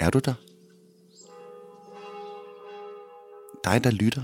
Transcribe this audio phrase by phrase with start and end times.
[0.00, 0.34] Er du der?
[3.64, 4.22] Dig, der lytter.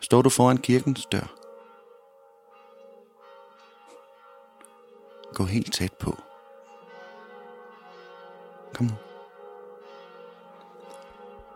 [0.00, 1.26] Står du foran kirkens dør?
[5.34, 6.14] Gå helt tæt på.
[8.74, 8.94] Kom nu.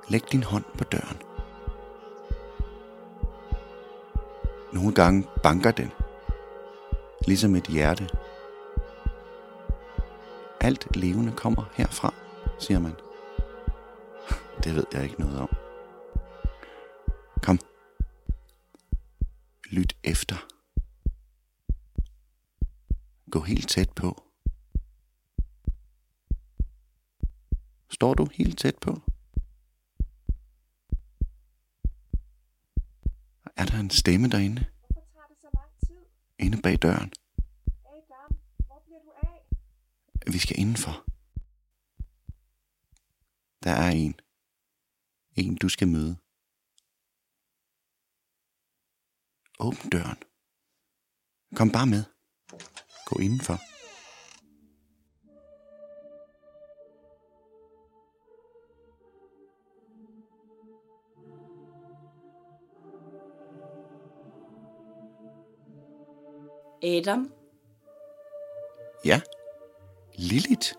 [0.09, 1.23] Læg din hånd på døren.
[4.73, 5.93] Nogle gange banker den,
[7.27, 8.09] ligesom et hjerte.
[10.61, 12.15] Alt levende kommer herfra,
[12.59, 12.93] siger man.
[14.65, 15.49] Det ved jeg ikke noget om.
[17.43, 17.59] Kom.
[19.71, 20.37] Lyt efter.
[23.31, 24.23] Gå helt tæt på.
[27.91, 29.01] Står du helt tæt på?
[33.57, 34.65] Er der en stemme derinde?
[34.89, 36.01] Hvorfor tager det så lang tid?
[36.39, 37.13] Inde bag døren.
[37.87, 38.37] Adam,
[38.67, 39.11] hvor bliver du
[40.31, 40.35] af?
[40.35, 41.05] Vi skal indenfor.
[43.65, 44.15] Der er en.
[45.37, 46.17] En, du skal møde.
[49.59, 50.19] Åbn døren.
[51.57, 52.05] Kom bare med.
[53.07, 53.59] Gå indenfor.
[66.83, 67.33] Adam,
[69.05, 69.21] Ja.
[70.23, 70.73] Lilith,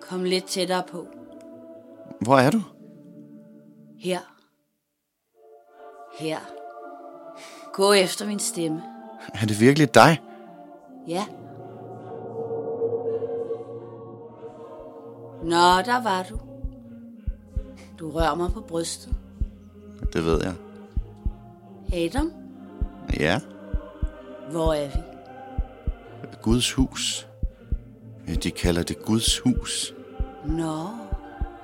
[0.00, 1.06] kom lidt tættere på.
[2.20, 2.60] hvor er du?
[3.98, 4.18] Her.
[6.18, 6.38] Her.
[7.72, 8.82] Gå efter min stemme.
[9.34, 10.22] Er det virkelig dig?
[11.08, 11.24] Ja.
[15.42, 16.38] Nå, der var du.
[17.98, 19.16] Du rører mig på brystet.
[20.12, 20.54] Det ved jeg.
[21.94, 22.32] Adam,
[23.20, 23.40] Ja.
[24.50, 25.02] hvor er vi?
[26.42, 27.28] Guds hus.
[28.26, 29.94] De kalder det Guds hus.
[30.46, 30.88] Nå,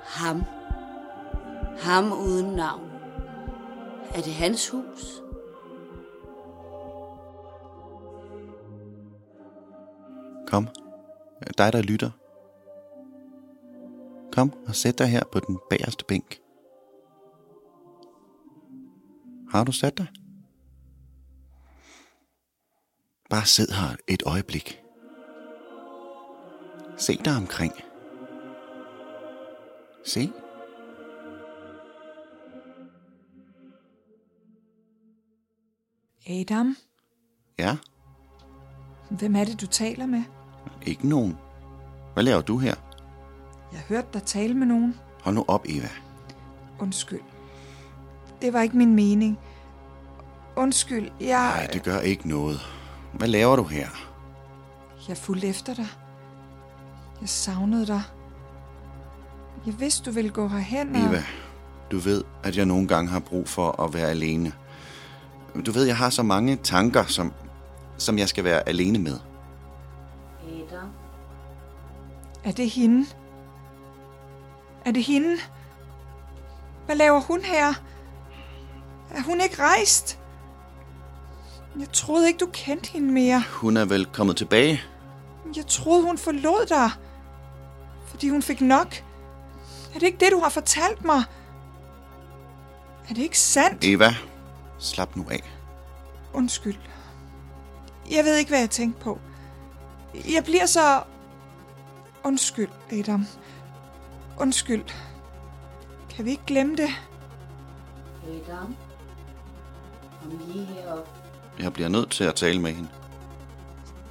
[0.03, 0.43] ham.
[1.79, 2.89] Ham uden navn.
[4.13, 5.21] Er det hans hus?
[10.47, 10.67] Kom.
[11.57, 12.11] Dig, der lytter.
[14.31, 16.39] Kom og sæt dig her på den bagerste bænk.
[19.51, 20.07] Har du sat dig?
[23.29, 24.80] Bare sid her et øjeblik.
[27.01, 27.73] Se dig omkring.
[30.05, 30.31] Se.
[36.29, 36.75] Adam,
[37.59, 37.77] Ja,
[39.09, 40.23] hvem er det, du taler med?
[40.85, 41.37] ikke nogen.
[42.13, 42.75] Hvad laver du her?
[43.73, 44.95] Jeg hørte dig tale med nogen.
[45.21, 45.89] Hold nu op, Eva.
[46.79, 47.21] Undskyld.
[48.41, 49.39] Det var ikke min mening.
[50.57, 51.53] Undskyld, jeg...
[51.57, 52.59] Nej, det gør ikke noget.
[53.13, 53.87] Hvad laver du her?
[55.07, 55.87] Jeg fulgte efter dig.
[57.21, 58.01] Jeg savnede dig.
[59.65, 61.01] Jeg vidste, du ville gå herhen og...
[61.01, 61.23] Eva,
[61.91, 64.53] du ved, at jeg nogle gange har brug for at være alene.
[65.65, 67.33] Du ved, jeg har så mange tanker, som,
[67.97, 69.19] som jeg skal være alene med.
[70.47, 70.89] Adam,
[72.43, 73.05] Er det hende?
[74.85, 75.37] Er det hende?
[76.85, 77.73] Hvad laver hun her?
[79.11, 80.19] Er hun ikke rejst?
[81.79, 83.43] Jeg troede ikke, du kendte hende mere.
[83.49, 84.81] Hun er vel kommet tilbage?
[85.55, 86.89] Jeg troede, hun forlod dig.
[88.21, 89.03] Fordi hun fik nok.
[89.95, 91.23] Er det ikke det, du har fortalt mig?
[93.09, 93.83] Er det ikke sandt?
[93.83, 94.15] Eva,
[94.79, 95.51] slap nu af.
[96.33, 96.75] Undskyld.
[98.11, 99.19] Jeg ved ikke, hvad jeg tænkte på.
[100.13, 101.03] Jeg bliver så...
[102.23, 103.25] Undskyld, Adam.
[104.39, 104.83] Undskyld.
[106.09, 106.89] Kan vi ikke glemme det?
[108.23, 108.75] Adam,
[110.21, 111.09] kom lige herop.
[111.59, 112.89] Jeg bliver nødt til at tale med hende.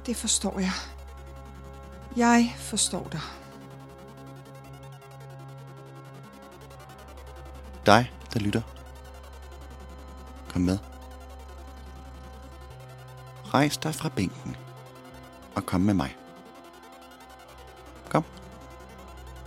[0.05, 0.71] Det forstår jeg.
[2.17, 3.21] Jeg forstår dig.
[7.85, 8.61] Dig, der lytter.
[10.49, 10.77] Kom med.
[13.53, 14.55] Rejs dig fra bænken
[15.55, 16.17] og kom med mig.
[18.09, 18.23] Kom.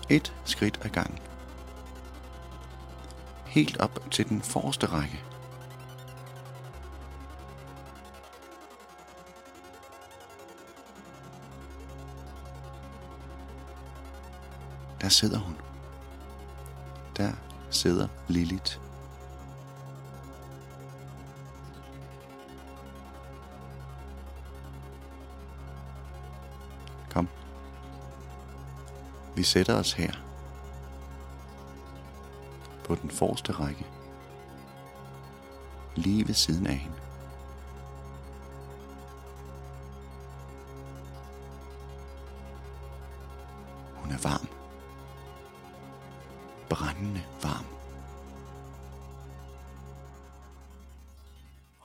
[0.08, 1.18] Et skridt ad gangen.
[3.46, 5.24] Helt op til den forreste række.
[15.00, 15.56] Der sidder hun.
[17.16, 17.32] Der
[17.74, 18.78] sidder Lilith.
[27.10, 27.28] Kom.
[29.36, 30.12] Vi sætter os her.
[32.84, 33.86] På den forreste række.
[35.96, 36.96] Lige ved siden af hende.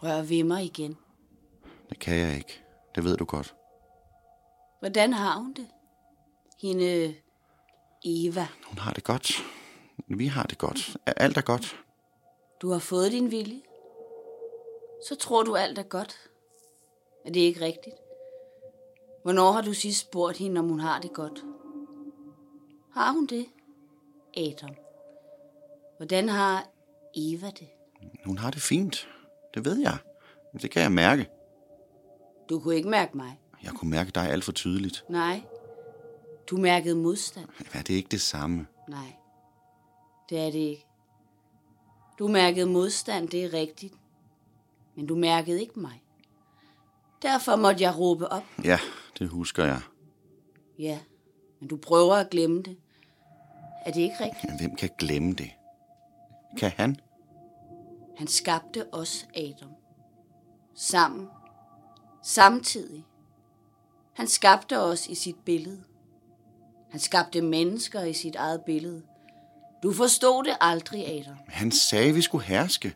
[0.09, 0.97] Rør ved mig igen.
[1.89, 2.63] Det kan jeg ikke.
[2.95, 3.55] Det ved du godt.
[4.79, 5.67] Hvordan har hun det?
[6.61, 7.15] Hende
[8.05, 8.47] Eva.
[8.67, 9.31] Hun har det godt.
[10.07, 10.97] Vi har det godt.
[11.05, 11.75] Alt er godt.
[12.61, 13.61] Du har fået din vilje.
[15.07, 16.29] Så tror du alt er godt.
[17.25, 17.95] Er det ikke rigtigt?
[19.23, 21.43] Hvornår har du sidst spurgt hende, om hun har det godt?
[22.93, 23.45] Har hun det,
[24.37, 24.75] Adam?
[25.97, 26.67] Hvordan har
[27.15, 27.67] Eva det?
[28.25, 29.07] Hun har det fint.
[29.53, 29.97] Det ved jeg.
[30.61, 31.27] Det kan jeg mærke.
[32.49, 33.39] Du kunne ikke mærke mig.
[33.63, 35.05] Jeg kunne mærke dig alt for tydeligt.
[35.09, 35.41] Nej.
[36.49, 37.49] Du mærkede modstand.
[37.73, 38.67] Er det ikke det samme?
[38.89, 39.13] Nej.
[40.29, 40.85] Det er det ikke.
[42.19, 43.93] Du mærkede modstand, det er rigtigt.
[44.95, 46.03] Men du mærkede ikke mig.
[47.21, 48.43] Derfor måtte jeg råbe op.
[48.63, 48.79] Ja,
[49.19, 49.81] det husker jeg.
[50.79, 50.99] Ja,
[51.59, 52.77] men du prøver at glemme det.
[53.85, 54.61] Er det ikke rigtigt?
[54.61, 55.49] Hvem kan glemme det?
[56.57, 56.97] Kan han?
[58.19, 59.69] Han skabte os, Adam.
[60.75, 61.27] Sammen.
[62.23, 63.05] Samtidig.
[64.13, 65.83] Han skabte os i sit billede.
[66.91, 69.01] Han skabte mennesker i sit eget billede.
[69.83, 71.35] Du forstod det aldrig, Adam.
[71.47, 72.95] Han sagde, vi skulle herske.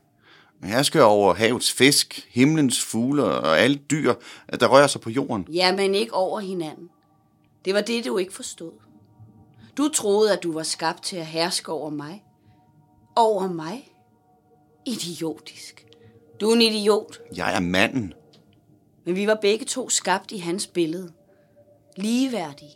[0.63, 4.13] Herske over havets fisk, himlens fugle og alle dyr,
[4.59, 5.47] der rører sig på jorden.
[5.53, 6.89] Ja, men ikke over hinanden.
[7.65, 8.73] Det var det, du ikke forstod.
[9.77, 12.23] Du troede, at du var skabt til at herske over mig.
[13.15, 13.92] Over mig?
[14.85, 15.85] Idiotisk.
[16.41, 17.19] Du er en idiot.
[17.35, 18.13] Jeg er manden.
[19.05, 21.11] Men vi var begge to skabt i hans billede.
[21.97, 22.71] Ligeværdige.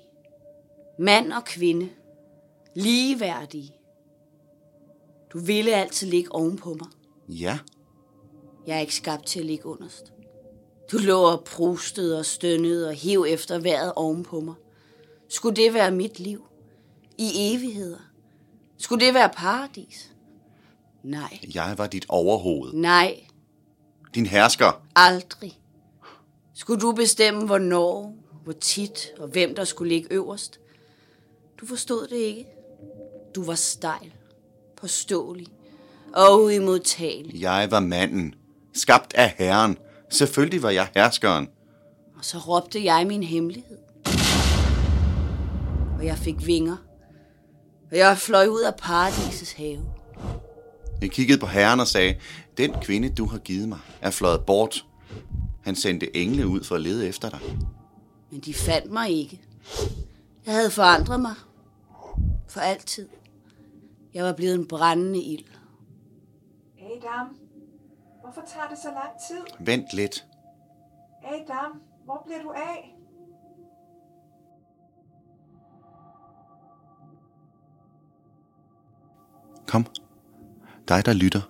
[0.99, 1.89] Mand og kvinde.
[2.75, 3.73] Ligeværdige.
[5.33, 6.87] Du ville altid ligge ovenpå mig.
[7.29, 7.59] Ja,
[8.67, 10.13] Jeg er ikke skabt til at ligge underst.
[10.91, 14.55] Du lå og prustede og stønnede og hiv efter vejret ovenpå mig.
[15.29, 16.45] Skulle det være mit liv?
[17.17, 17.97] I evigheder?
[18.77, 20.11] Skulle det være paradis?
[21.07, 22.73] Nej, jeg var dit overhoved.
[22.73, 23.19] nej,
[24.15, 24.81] Din hersker.
[24.95, 25.59] aldrig.
[26.55, 30.59] Skulle du bestemme, hvornår, hvor tit og hvem der skulle ligge øverst?
[31.61, 32.45] Du forstod det ikke.
[33.35, 34.13] Du var stejl,
[34.81, 35.47] påståelig
[36.13, 37.41] og uimodtagelig.
[37.41, 38.35] Jeg var manden.
[38.73, 39.77] Skabt af Herren.
[40.09, 41.47] Selvfølgelig var jeg herskeren.
[42.17, 43.77] Og så råbte jeg min hemmelighed.
[45.99, 46.77] Og jeg fik vinger.
[47.91, 49.79] Og jeg fløj ud af paradisets have.
[51.01, 52.15] Jeg kiggede på herren og sagde,
[52.57, 54.85] den kvinde, du har givet mig, er fløjet bort.
[55.63, 57.39] Han sendte engle ud for at lede efter dig.
[58.31, 59.41] Men de fandt mig ikke.
[60.45, 61.33] Jeg havde forandret mig.
[62.47, 63.09] For altid.
[64.13, 65.45] Jeg var blevet en brændende ild.
[66.79, 67.37] Adam,
[68.21, 69.65] hvorfor tager det så lang tid?
[69.65, 70.25] Vent lidt.
[71.23, 72.95] Adam, hvor bliver du af?
[79.67, 79.85] Kom.
[80.87, 81.41] Dig, der lytter.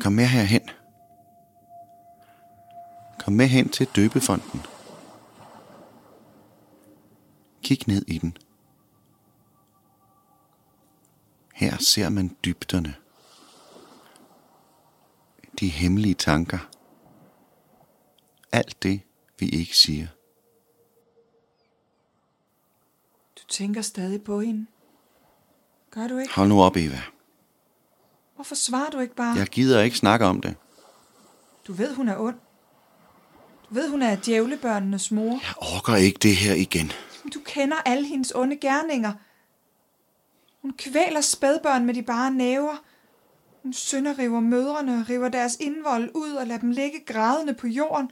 [0.00, 0.70] Kom med herhen.
[3.18, 4.60] Kom med hen til døbefonden.
[7.62, 8.36] Kig ned i den.
[11.54, 12.94] Her ser man dybderne.
[15.60, 16.58] De hemmelige tanker.
[18.52, 19.00] Alt det,
[19.38, 20.06] vi ikke siger.
[23.36, 24.66] Du tænker stadig på hende.
[25.90, 26.34] Gør du ikke?
[26.34, 27.00] Hold nu op, Eva.
[28.34, 29.36] Hvorfor svarer du ikke bare?
[29.36, 30.56] Jeg gider ikke snakke om det.
[31.66, 32.36] Du ved, hun er ond.
[33.68, 35.30] Du ved, hun er djævlebørnenes mor.
[35.30, 36.92] Jeg orker ikke det her igen.
[37.34, 39.12] Du kender alle hendes onde gerninger.
[40.62, 42.76] Hun kvæler spædbørn med de bare næver.
[43.62, 48.10] Hun sønderriver mødrene og river deres indvold ud og lader dem ligge grædende på jorden,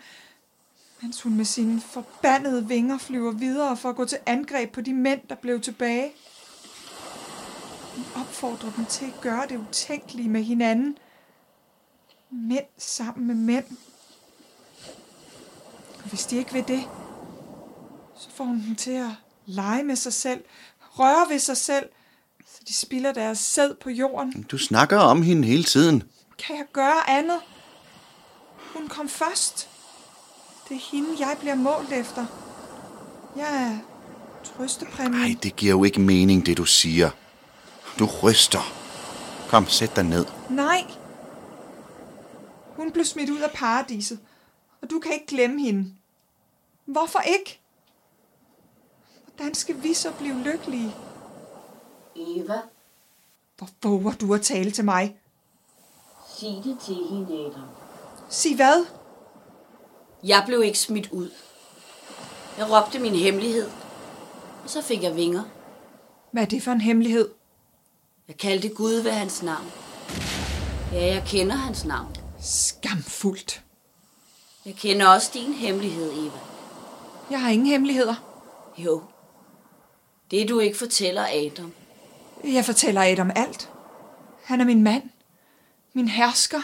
[1.02, 4.94] mens hun med sine forbandede vinger flyver videre for at gå til angreb på de
[4.94, 6.10] mænd, der blev tilbage.
[8.16, 10.98] Opfordrer dem til at gøre det utænkelige med hinanden.
[12.30, 13.64] Mænd sammen med mænd.
[16.02, 16.82] Og hvis de ikke vil det,
[18.16, 19.10] så får hun dem til at
[19.46, 20.44] lege med sig selv,
[20.80, 21.88] røre ved sig selv,
[22.46, 24.42] så de spilder deres sæd på jorden.
[24.42, 26.02] Du snakker om hende hele tiden.
[26.38, 27.38] Kan jeg gøre andet?
[28.74, 29.68] Hun kom først.
[30.68, 32.26] Det er hende, jeg bliver målt efter.
[33.36, 33.78] Jeg er
[34.44, 35.20] trøstepræmien.
[35.20, 37.10] Nej, det giver jo ikke mening, det du siger.
[37.98, 38.72] Du ryster.
[39.48, 40.26] Kom, sæt dig ned.
[40.50, 40.84] Nej.
[42.76, 44.18] Hun blev smidt ud af paradiset,
[44.82, 45.94] og du kan ikke glemme hende.
[46.84, 47.60] Hvorfor ikke?
[49.36, 50.94] Hvordan skal vi så blive lykkelige?
[52.16, 52.60] Eva,
[53.58, 55.16] Hvor våger du at tale til mig?
[56.38, 57.68] sig det til hende, Adam.
[58.30, 58.86] Sig hvad?
[60.24, 61.30] Jeg blev ikke smidt ud.
[62.58, 63.70] Jeg råbte min hemmelighed,
[64.64, 65.42] og så fik jeg vinger.
[66.30, 67.28] Hvad er det for en hemmelighed?
[68.28, 69.72] Jeg kaldte Gud ved hans navn.
[70.92, 72.16] Ja, jeg kender hans navn.
[72.40, 73.62] Skamfuldt.
[74.64, 76.38] Jeg kender også din hemmelighed, Eva.
[77.30, 78.14] Jeg har ingen hemmeligheder.
[78.78, 79.02] Jo.
[80.30, 81.72] Det du ikke fortæller Adam.
[82.44, 83.70] Jeg fortæller Adam alt.
[84.42, 85.02] Han er min mand.
[85.92, 86.60] Min hersker.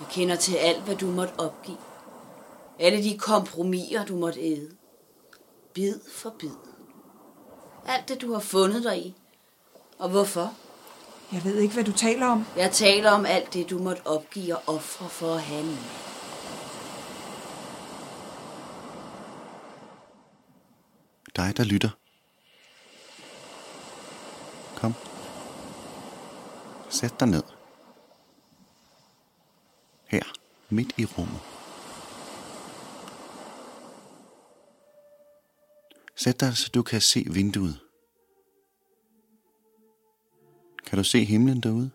[0.00, 1.76] Jeg kender til alt, hvad du måtte opgive.
[2.78, 4.70] Alle de kompromiser, du måtte æde.
[5.72, 6.50] Bid for bid.
[7.86, 9.14] Alt det, du har fundet dig i.
[9.98, 10.54] Og hvorfor?
[11.32, 12.46] Jeg ved ikke, hvad du taler om.
[12.56, 15.78] Jeg taler om alt det, du måtte opgive og ofre for at have en mand.
[21.36, 21.90] Dig, der lytter.
[24.76, 24.94] Kom.
[26.90, 27.42] Sæt dig ned.
[30.08, 30.22] Her,
[30.68, 31.40] midt i rummet.
[36.16, 37.83] Sæt dig, så du kan se vinduet.
[40.86, 41.90] Kan du se himlen derude?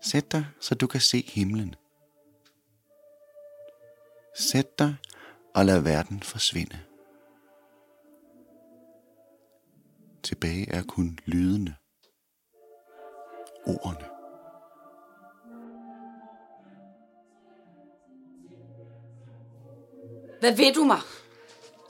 [0.00, 1.74] Sæt dig, så du kan se himlen.
[4.38, 4.96] Sæt dig
[5.54, 6.78] og lad verden forsvinde.
[10.22, 11.76] Tilbage er kun lydene.
[13.66, 14.08] Ordene.
[20.40, 21.00] Hvad ved du mig?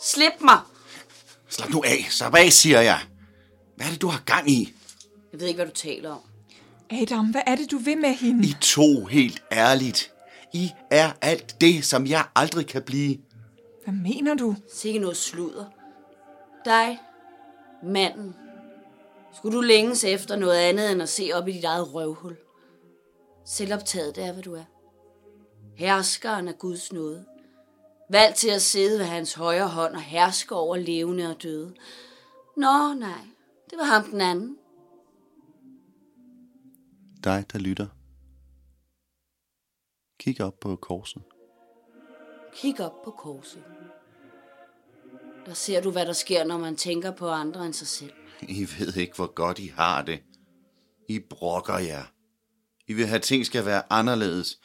[0.01, 0.59] Slip mig!
[1.49, 3.01] Slap nu af, slap af, siger jeg.
[3.77, 4.75] Hvad er det, du har gang i?
[5.33, 6.21] Jeg ved ikke, hvad du taler om.
[6.91, 8.49] Adam, hvad er det, du vil med hende?
[8.49, 10.13] I to helt ærligt.
[10.53, 13.19] I er alt det, som jeg aldrig kan blive.
[13.85, 14.57] Hvad mener du?
[14.73, 15.65] Sikke noget sludder.
[16.65, 16.99] Dig,
[17.83, 18.35] manden.
[19.35, 22.37] Skulle du længes efter noget andet end at se op i dit eget røvhul?
[23.47, 24.65] Selvoptaget, det er, hvad du er.
[25.77, 27.25] Herskeren af Guds nåde.
[28.11, 31.75] Valgt til at sidde ved hans højre hånd og herske over levende og døde.
[32.57, 33.21] Nå, nej.
[33.73, 34.57] Det var ham den anden.
[37.25, 37.87] Dig, der lytter.
[40.19, 41.23] Kig op på korset.
[42.55, 43.65] Kig op på korset.
[45.47, 48.13] Der ser du, hvad der sker, når man tænker på andre end sig selv.
[48.43, 50.23] I ved ikke, hvor godt I har det.
[51.09, 52.05] I brokker jer.
[52.87, 54.61] I vil have, at ting skal være anderledes.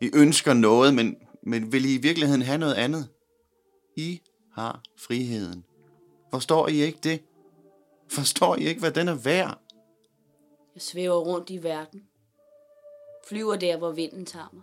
[0.00, 3.08] I ønsker noget, men, men vil I i virkeligheden have noget andet?
[3.96, 4.20] I
[4.54, 5.64] har friheden.
[6.30, 7.22] Forstår I ikke det?
[8.10, 9.58] Forstår I ikke, hvad den er værd?
[10.74, 12.02] Jeg svæver rundt i verden.
[13.28, 14.62] Flyver der, hvor vinden tager mig.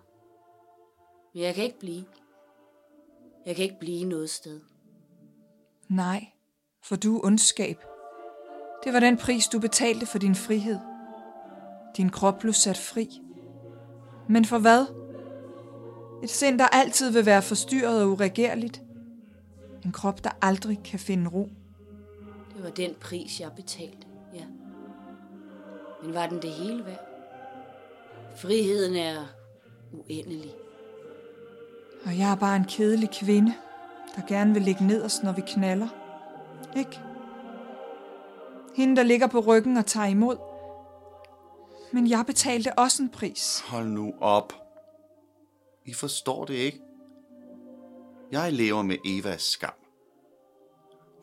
[1.33, 2.05] Men jeg kan ikke blive.
[3.45, 4.61] Jeg kan ikke blive noget sted.
[5.89, 6.25] Nej,
[6.83, 7.77] for du er ondskab.
[8.83, 10.79] Det var den pris, du betalte for din frihed.
[11.97, 13.21] Din krop blev sat fri.
[14.29, 14.85] Men for hvad?
[16.23, 18.81] Et sind, der altid vil være forstyrret og uregerligt.
[19.85, 21.49] En krop, der aldrig kan finde ro.
[22.65, 24.45] Var den pris, jeg betalte, ja.
[26.03, 27.05] Men var den det hele værd?
[28.35, 29.25] Friheden er
[29.91, 30.53] uendelig.
[32.05, 33.53] Og jeg er bare en kedelig kvinde,
[34.15, 35.87] der gerne vil ligge nederst, når vi knaller.
[36.77, 36.99] Ikke?
[38.75, 40.37] Hende, der ligger på ryggen og tager imod.
[41.93, 43.63] Men jeg betalte også en pris.
[43.67, 44.53] Hold nu op.
[45.85, 46.81] I forstår det ikke.
[48.31, 49.73] Jeg lever med Evas skam.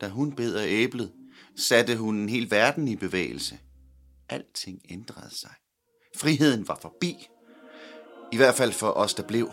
[0.01, 1.11] Da hun bed af æblet,
[1.57, 3.59] satte hun en hel verden i bevægelse.
[4.29, 5.53] Alting ændrede sig.
[6.17, 7.27] Friheden var forbi.
[8.31, 9.51] I hvert fald for os, der blev.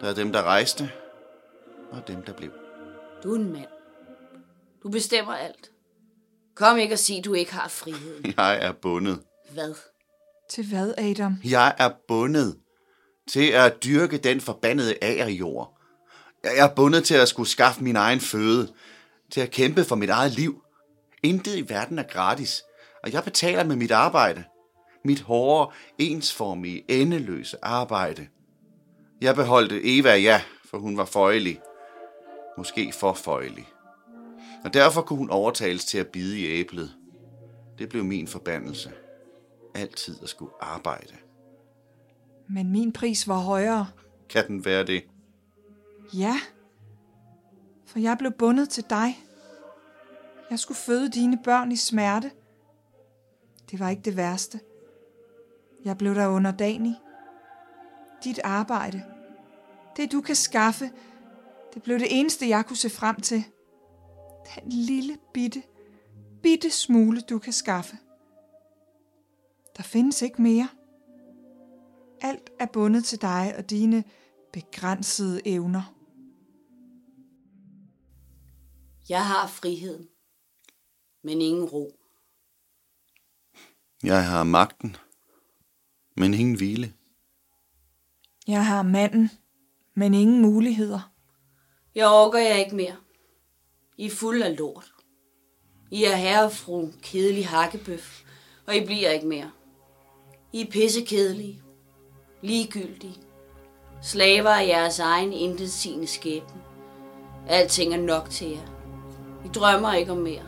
[0.00, 0.90] Der er dem, der rejste,
[1.90, 2.50] og dem, der blev.
[3.22, 3.68] Du er en mand.
[4.82, 5.70] Du bestemmer alt.
[6.54, 8.26] Kom ikke og sig, du ikke har friheden.
[8.36, 9.20] Jeg er bundet.
[9.50, 9.74] Hvad?
[10.50, 11.36] Til hvad, Adam?
[11.44, 12.58] Jeg er bundet
[13.28, 15.78] til at dyrke den forbandede agerjord.
[16.44, 18.72] Jeg er bundet til at skulle skaffe min egen føde,
[19.32, 20.62] til at kæmpe for mit eget liv.
[21.22, 22.62] Intet i verden er gratis,
[23.02, 24.44] og jeg betaler med mit arbejde.
[25.04, 28.28] Mit hårde, ensformige, endeløse arbejde.
[29.20, 31.60] Jeg beholdte Eva, ja, for hun var føjelig.
[32.58, 33.68] Måske for føjelig.
[34.64, 36.94] Og derfor kunne hun overtales til at bide i æblet.
[37.78, 38.92] Det blev min forbandelse.
[39.74, 41.14] Altid at skulle arbejde.
[42.48, 43.86] Men min pris var højere.
[44.28, 45.04] Kan den være det?
[46.14, 46.40] Ja.
[47.92, 49.24] For jeg blev bundet til dig.
[50.50, 52.30] Jeg skulle føde dine børn i smerte.
[53.70, 54.60] Det var ikke det værste.
[55.84, 57.00] Jeg blev der underdanig.
[58.24, 59.02] Dit arbejde.
[59.96, 60.90] Det du kan skaffe.
[61.74, 63.44] Det blev det eneste, jeg kunne se frem til.
[64.54, 65.62] Den lille bitte,
[66.42, 67.96] bitte smule, du kan skaffe.
[69.76, 70.68] Der findes ikke mere.
[72.20, 74.04] Alt er bundet til dig og dine
[74.52, 76.01] begrænsede evner.
[79.08, 80.08] Jeg har friheden.
[81.24, 81.98] men ingen ro.
[84.02, 84.96] Jeg har magten,
[86.16, 86.92] men ingen hvile.
[88.46, 89.30] Jeg har manden,
[89.94, 91.12] men ingen muligheder.
[91.94, 92.96] Jeg orker jer ikke mere.
[93.96, 94.92] I er fuld af lort.
[95.90, 98.22] I er herre og fru kedelig hakkebøf,
[98.66, 99.50] og I bliver ikke mere.
[100.52, 101.62] I er pissekedelige,
[102.42, 103.22] ligegyldige,
[104.02, 106.62] slaver af jeres egen intetsigende skæbne.
[107.48, 108.71] Alting er nok til jer.
[109.44, 110.42] I drømmer ikke om mere.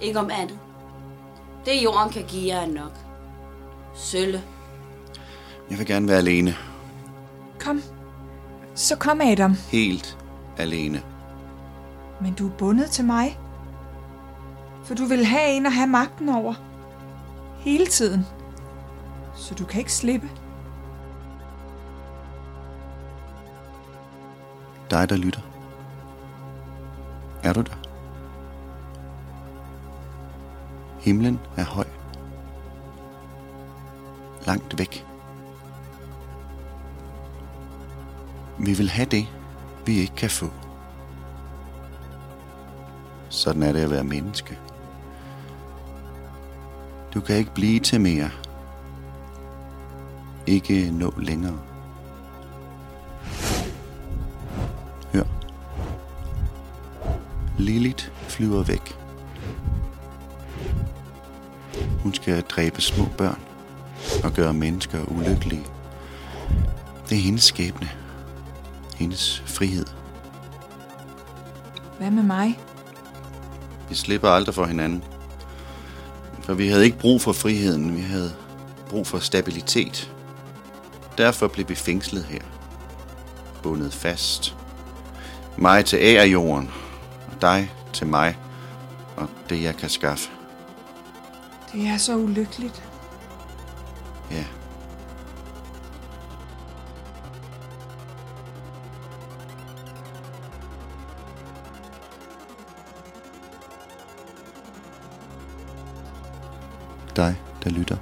[0.00, 0.58] Ikke om andet.
[1.64, 2.92] Det jorden kan give jer er nok.
[3.94, 4.42] Sølle.
[5.70, 6.56] Jeg vil gerne være alene.
[7.60, 7.82] Kom.
[8.74, 9.56] Så kom, Adam.
[9.70, 10.18] Helt
[10.58, 11.02] alene.
[12.20, 13.38] Men du er bundet til mig.
[14.84, 16.54] For du vil have en at have magten over.
[17.58, 18.26] Hele tiden.
[19.36, 20.30] Så du kan ikke slippe.
[24.90, 25.40] Dig, der lytter.
[27.42, 27.79] Er du der?
[31.00, 31.86] Himlen er høj.
[34.46, 35.06] Langt væk.
[38.58, 39.26] Vi vil have det,
[39.86, 40.46] vi ikke kan få.
[43.28, 44.58] Sådan er det at være menneske.
[47.14, 48.30] Du kan ikke blive til mere.
[50.46, 51.58] Ikke nå længere.
[55.12, 55.24] Hør.
[57.58, 58.99] Lilith flyver væk.
[62.02, 63.40] Hun skal dræbe små børn
[64.24, 65.66] og gøre mennesker ulykkelige.
[67.08, 67.90] Det er hendes skæbne.
[68.96, 69.86] Hendes frihed.
[71.98, 72.58] Hvad med mig?
[73.88, 75.04] Vi slipper aldrig for hinanden.
[76.42, 78.32] For vi havde ikke brug for friheden, vi havde
[78.88, 80.12] brug for stabilitet.
[81.18, 82.42] Derfor blev vi fængslet her.
[83.62, 84.56] Bundet fast.
[85.58, 86.70] Mig til af jorden,
[87.32, 88.38] og dig til mig,
[89.16, 90.30] og det jeg kan skaffe.
[91.72, 92.90] Det er så ulykkeligt.
[94.30, 94.44] Ja.
[107.16, 107.96] Dig, der lytter.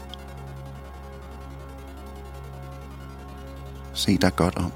[3.95, 4.73] Se dig godt om.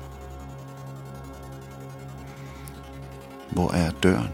[3.50, 4.30] Hvor er døren?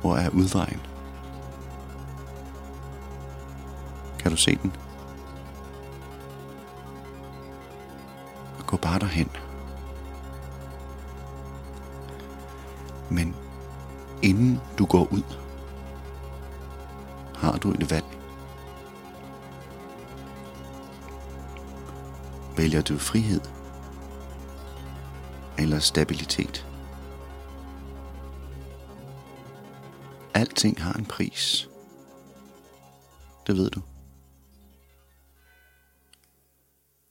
[0.00, 0.91] Hvor er udvejen?
[4.32, 4.72] Kan du se den?
[8.58, 9.30] Og gå bare derhen.
[13.10, 13.36] Men
[14.22, 15.22] inden du går ud,
[17.34, 18.04] har du et valg.
[22.56, 23.40] Vælger du frihed
[25.58, 26.66] eller stabilitet?
[30.34, 31.68] Alting har en pris.
[33.46, 33.80] Det ved du.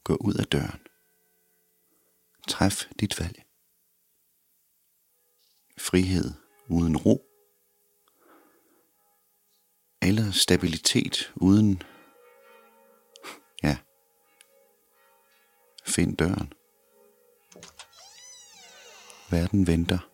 [0.04, 0.88] Gå ud af døren.
[2.48, 3.44] Træf dit valg.
[5.78, 6.34] Frihed
[6.70, 7.28] uden ro.
[10.02, 11.84] Eller stabilitet uden...
[13.64, 13.78] Ja.
[15.86, 16.54] Find døren.
[19.32, 20.11] Verden venter.